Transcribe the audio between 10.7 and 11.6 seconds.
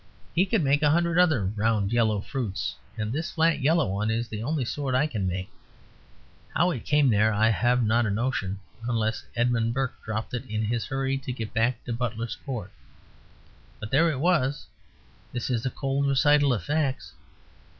hurry to get